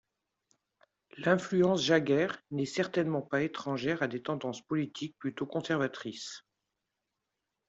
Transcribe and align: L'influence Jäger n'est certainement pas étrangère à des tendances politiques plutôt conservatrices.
L'influence 1.17 1.83
Jäger 1.83 2.29
n'est 2.49 2.65
certainement 2.65 3.21
pas 3.21 3.43
étrangère 3.43 4.01
à 4.01 4.07
des 4.07 4.23
tendances 4.23 4.65
politiques 4.65 5.15
plutôt 5.19 5.45
conservatrices. 5.45 6.43